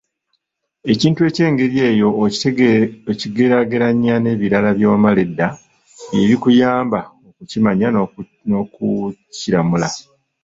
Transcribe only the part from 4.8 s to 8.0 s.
wamanya edda, bye bikuyamba okukimanya